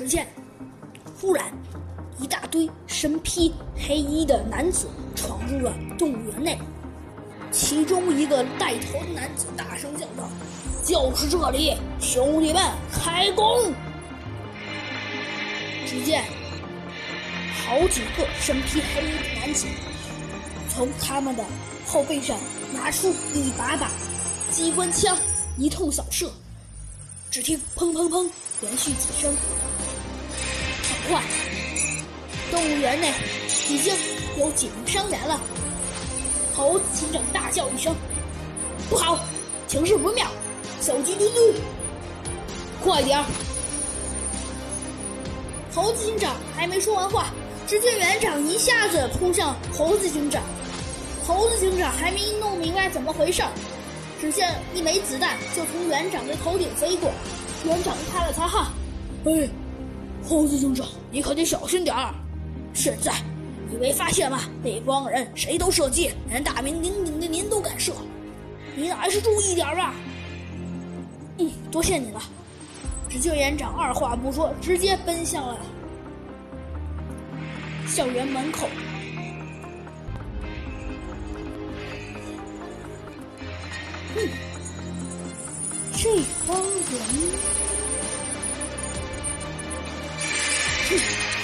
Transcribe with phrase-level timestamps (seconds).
[0.00, 0.26] 只见，
[1.20, 1.52] 忽然，
[2.18, 6.58] 一大堆身披黑衣的男子闯入了动物园内。
[7.52, 10.26] 其中一个带头的男子大声叫道
[10.82, 13.44] ：“就是这里，兄弟们，开工！”
[15.86, 16.24] 只见
[17.62, 19.66] 好几个身披黑衣的男子
[20.70, 21.44] 从他们的
[21.84, 22.38] 后背上
[22.72, 23.90] 拿出一把把
[24.50, 25.14] 机关枪，
[25.58, 26.32] 一通扫射。
[27.30, 28.26] 只听“砰砰砰”
[28.62, 29.32] 连续几声，
[31.08, 31.22] 快，
[32.50, 33.12] 动物园内
[33.68, 33.94] 已经
[34.38, 35.40] 有几名伤员了。
[36.54, 37.94] 猴子警长大叫一声
[38.90, 39.18] ：“不好，
[39.66, 40.26] 情势不妙！
[40.80, 41.54] 小鸡墩墩，
[42.82, 43.24] 快点儿！”
[45.74, 47.26] 猴子警长还没说完话，
[47.66, 50.42] 只见园长一下子扑向猴子警长。
[51.26, 53.42] 猴子警长还没弄明白怎么回事，
[54.20, 57.12] 只见一枚子弹就从园长的头顶飞过。
[57.64, 58.66] 园长擦了擦汗
[59.26, 59.48] ：“哎，
[60.28, 62.14] 猴子警长，你可得小心点儿！
[62.72, 63.12] 现在
[63.68, 64.40] 你没发现吗？
[64.62, 67.92] 那帮人谁都射击，连大名鼎鼎的您都敢射，
[68.76, 69.94] 您还是注意点吧。”
[71.38, 72.22] 嗯，多谢你了。
[73.08, 75.58] 只见园长二话不说，直接奔向了
[77.88, 78.68] 校园门口。
[84.16, 84.28] 嗯，
[85.96, 86.08] 这
[86.46, 87.00] 帮人，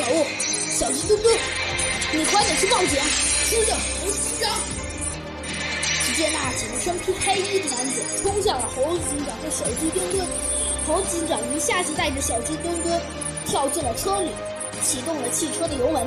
[0.00, 0.24] 可恶！
[0.72, 1.36] 小鸡墩墩，
[2.14, 2.98] 你快点去报警，
[3.50, 4.58] 呼叫猴子警长！
[6.06, 10.26] 只见那几个身披黑衣的男子冲向了猴子警长和小鸡墩墩。
[10.86, 12.98] 猴子警长一下子带着小鸡墩墩
[13.46, 14.30] 跳进了车里，
[14.82, 16.06] 启动了汽车的油门。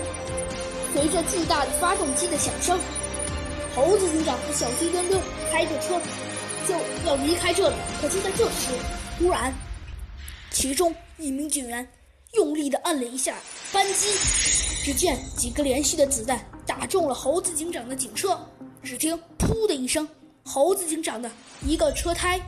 [0.91, 2.79] 随着巨大的发动机的响声，
[3.75, 6.01] 猴子警长和小鸡墩墩开着车
[6.67, 6.73] 就
[7.07, 7.75] 要离开这里。
[8.01, 8.71] 可就在这时，
[9.19, 9.53] 突然，
[10.49, 11.87] 其中一名警员
[12.33, 13.35] 用力的按了一下
[13.71, 14.07] 扳机，
[14.83, 18.37] 只见几个连续的子弹打中了猴子警长的警车。
[18.81, 20.07] 只听“噗”的一声，
[20.43, 21.31] 猴子警长的
[21.65, 22.39] 一个车胎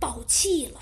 [0.00, 0.80] 爆气了。